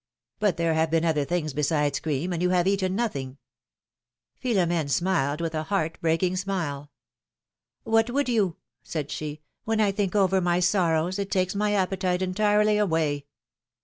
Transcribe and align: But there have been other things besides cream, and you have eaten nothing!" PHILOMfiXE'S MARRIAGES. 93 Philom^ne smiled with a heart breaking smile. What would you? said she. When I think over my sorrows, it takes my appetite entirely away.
But 0.39 0.57
there 0.57 0.73
have 0.73 0.89
been 0.89 1.05
other 1.05 1.25
things 1.25 1.53
besides 1.53 1.99
cream, 1.99 2.33
and 2.33 2.41
you 2.41 2.49
have 2.49 2.65
eaten 2.65 2.95
nothing!" 2.95 3.37
PHILOMfiXE'S 4.43 4.63
MARRIAGES. 4.63 4.63
93 4.63 4.79
Philom^ne 4.81 4.89
smiled 4.89 5.41
with 5.41 5.53
a 5.53 5.61
heart 5.65 6.01
breaking 6.01 6.37
smile. 6.37 6.89
What 7.83 8.09
would 8.09 8.27
you? 8.27 8.57
said 8.81 9.11
she. 9.11 9.41
When 9.65 9.79
I 9.79 9.91
think 9.91 10.15
over 10.15 10.41
my 10.41 10.59
sorrows, 10.59 11.19
it 11.19 11.29
takes 11.29 11.53
my 11.53 11.73
appetite 11.75 12.23
entirely 12.23 12.79
away. 12.79 13.27